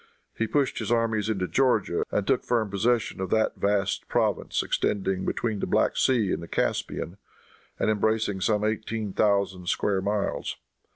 He 0.35 0.47
pushed 0.47 0.79
his 0.79 0.91
armies 0.91 1.29
into 1.29 1.47
Georgia 1.47 2.01
and 2.09 2.25
took 2.25 2.43
firm 2.43 2.71
possession 2.71 3.21
of 3.21 3.29
that 3.29 3.55
vast 3.57 4.07
province 4.07 4.63
extending 4.63 5.25
between 5.25 5.59
the 5.59 5.67
Black 5.67 5.95
Sea 5.95 6.31
and 6.31 6.41
the 6.41 6.47
Caspian, 6.47 7.17
and 7.77 7.91
embracing 7.91 8.41
some 8.41 8.63
eighteen 8.65 9.13
thousand 9.13 9.69
square 9.69 10.01
miles. 10.01 10.57